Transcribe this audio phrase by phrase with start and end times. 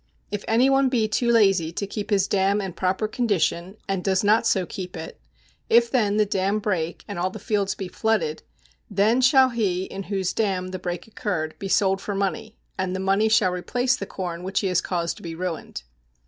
[0.31, 4.23] If any one be too lazy to keep his dam in proper condition, and does
[4.23, 5.21] not so keep it;
[5.69, 8.41] if then the dam break and all the fields be flooded,
[8.89, 12.99] then shall he in whose dam the break occurred be sold for money, and the
[12.99, 15.83] money shall replace the corn which he has caused to be ruined.